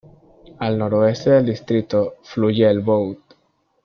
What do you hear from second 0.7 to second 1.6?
noroeste del